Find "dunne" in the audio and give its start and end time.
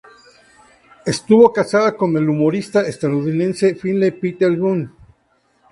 4.57-4.89